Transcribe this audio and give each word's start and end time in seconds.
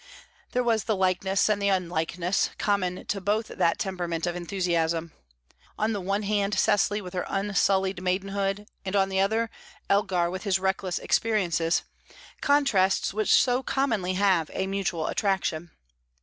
There 0.53 0.63
was 0.63 0.85
the 0.85 0.95
likeness 0.95 1.47
and 1.47 1.61
the 1.61 1.67
unlikeness; 1.67 2.49
common 2.57 3.05
to 3.05 3.21
both 3.21 3.49
that 3.49 3.77
temperament 3.77 4.25
of 4.25 4.35
enthusiasm. 4.35 5.13
On 5.77 5.93
the 5.93 6.01
one 6.01 6.23
hand, 6.23 6.57
Cecily 6.57 7.01
with 7.03 7.13
her 7.13 7.23
unsullied 7.27 8.01
maidenhood; 8.01 8.65
and 8.83 8.95
on 8.95 9.09
the 9.09 9.19
other, 9.19 9.51
Elgar 9.91 10.31
with 10.31 10.41
his 10.41 10.57
reckless 10.57 10.97
experiences 10.97 11.83
contrasts 12.41 13.13
which 13.13 13.31
so 13.31 13.61
commonly 13.61 14.13
have 14.13 14.49
a 14.55 14.65
mutual 14.65 15.05
attraction. 15.05 15.69